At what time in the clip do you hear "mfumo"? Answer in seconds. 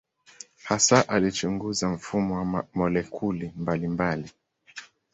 1.89-2.35